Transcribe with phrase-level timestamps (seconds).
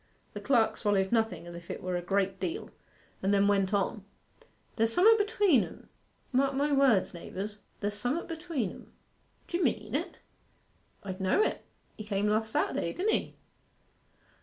[0.33, 2.71] The clerk swallowed nothing as if it were a great deal,
[3.21, 4.03] and then went on,
[4.75, 5.89] 'There's some'at between 'em:
[6.31, 8.93] mark my words, naibours there's some'at between 'em.'
[9.47, 10.17] 'D'ye mean it?'
[11.03, 11.63] 'I d' know it.
[11.97, 13.35] He came last Saturday, didn't he?